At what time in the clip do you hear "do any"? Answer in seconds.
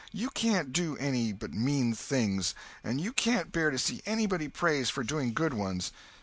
0.73-1.31